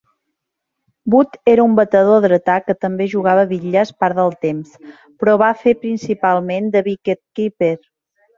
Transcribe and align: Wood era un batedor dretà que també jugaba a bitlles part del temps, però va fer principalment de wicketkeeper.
Wood 1.15 1.35
era 1.51 1.65
un 1.69 1.75
batedor 1.79 2.23
dretà 2.23 2.55
que 2.69 2.75
també 2.85 3.07
jugaba 3.11 3.43
a 3.43 3.51
bitlles 3.51 3.93
part 4.05 4.17
del 4.21 4.33
temps, 4.47 4.73
però 5.21 5.37
va 5.43 5.51
fer 5.61 5.75
principalment 5.85 6.73
de 6.79 6.83
wicketkeeper. 6.91 7.73